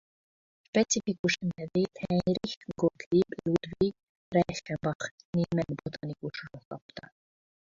[0.67, 3.93] Specifikus nevét Heinrich Gottlieb Ludwig
[4.35, 7.11] Reichenbach német botanikusról kapta.